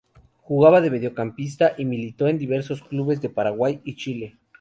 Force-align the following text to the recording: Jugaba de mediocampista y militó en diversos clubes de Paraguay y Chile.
Jugaba 0.41 0.81
de 0.81 0.89
mediocampista 0.89 1.75
y 1.77 1.85
militó 1.85 2.27
en 2.27 2.39
diversos 2.39 2.81
clubes 2.81 3.21
de 3.21 3.29
Paraguay 3.29 3.81
y 3.83 3.97
Chile. 3.97 4.39